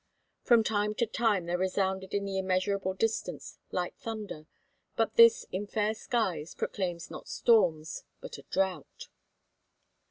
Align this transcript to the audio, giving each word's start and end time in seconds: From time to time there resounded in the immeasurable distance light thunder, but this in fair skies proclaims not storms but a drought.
From 0.41 0.63
time 0.63 0.95
to 0.95 1.05
time 1.05 1.45
there 1.45 1.59
resounded 1.59 2.15
in 2.15 2.25
the 2.25 2.39
immeasurable 2.39 2.95
distance 2.95 3.59
light 3.69 3.93
thunder, 3.99 4.47
but 4.95 5.13
this 5.13 5.45
in 5.51 5.67
fair 5.67 5.93
skies 5.93 6.55
proclaims 6.55 7.11
not 7.11 7.27
storms 7.27 8.03
but 8.19 8.39
a 8.39 8.41
drought. 8.49 9.09